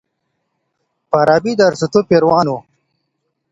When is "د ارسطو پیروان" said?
1.57-2.47